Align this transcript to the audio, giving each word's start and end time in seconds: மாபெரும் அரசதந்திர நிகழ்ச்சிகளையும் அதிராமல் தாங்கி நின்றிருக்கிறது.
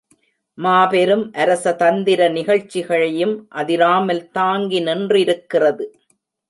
மாபெரும் 0.57 1.25
அரசதந்திர 1.33 2.29
நிகழ்ச்சிகளையும் 2.29 3.35
அதிராமல் 3.55 4.23
தாங்கி 4.31 4.81
நின்றிருக்கிறது. 4.81 5.85